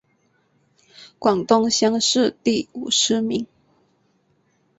[1.19, 3.45] 广东乡试第五十名。